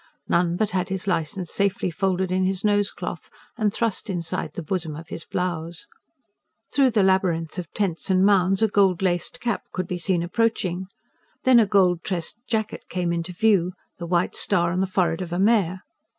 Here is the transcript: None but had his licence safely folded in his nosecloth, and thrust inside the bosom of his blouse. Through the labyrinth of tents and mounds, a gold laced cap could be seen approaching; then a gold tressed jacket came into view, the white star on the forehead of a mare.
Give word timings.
None 0.27 0.55
but 0.55 0.71
had 0.71 0.89
his 0.89 1.05
licence 1.05 1.51
safely 1.51 1.91
folded 1.91 2.31
in 2.31 2.43
his 2.43 2.63
nosecloth, 2.65 3.29
and 3.55 3.71
thrust 3.71 4.09
inside 4.09 4.53
the 4.55 4.63
bosom 4.63 4.95
of 4.95 5.09
his 5.09 5.25
blouse. 5.25 5.85
Through 6.73 6.89
the 6.89 7.03
labyrinth 7.03 7.59
of 7.59 7.71
tents 7.73 8.09
and 8.09 8.25
mounds, 8.25 8.63
a 8.63 8.67
gold 8.67 9.03
laced 9.03 9.39
cap 9.39 9.61
could 9.71 9.87
be 9.87 9.99
seen 9.99 10.23
approaching; 10.23 10.87
then 11.43 11.59
a 11.59 11.67
gold 11.67 12.01
tressed 12.03 12.37
jacket 12.47 12.85
came 12.89 13.13
into 13.13 13.31
view, 13.31 13.73
the 13.99 14.07
white 14.07 14.33
star 14.35 14.71
on 14.71 14.79
the 14.79 14.87
forehead 14.87 15.21
of 15.21 15.31
a 15.31 15.37
mare. 15.37 15.83